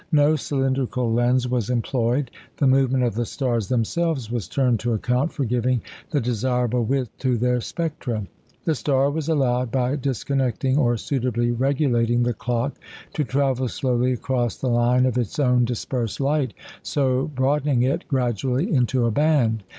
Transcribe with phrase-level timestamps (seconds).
[0.11, 2.31] No cylindrical lens was employed.
[2.57, 7.15] The movement of the stars themselves was turned to account for giving the desirable width
[7.19, 8.25] to their spectra.
[8.65, 12.79] The star was allowed by disconnecting or suitably regulating the clock
[13.13, 18.73] to travel slowly across the line of its own dispersed light, so broadening it gradually
[18.73, 19.61] into a band.